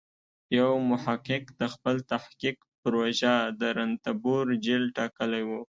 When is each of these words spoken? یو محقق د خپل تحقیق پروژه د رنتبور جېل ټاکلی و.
یو 0.59 0.71
محقق 0.89 1.43
د 1.59 1.61
خپل 1.73 1.95
تحقیق 2.11 2.57
پروژه 2.81 3.33
د 3.59 3.61
رنتبور 3.77 4.45
جېل 4.65 4.83
ټاکلی 4.97 5.43
و. 5.47 5.49